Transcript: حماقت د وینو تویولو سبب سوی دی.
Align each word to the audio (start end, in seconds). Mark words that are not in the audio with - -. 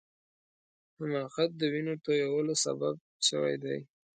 حماقت 0.97 1.49
د 1.57 1.61
وینو 1.73 1.93
تویولو 2.03 2.53
سبب 2.65 2.95
سوی 3.29 3.55
دی. 3.63 3.77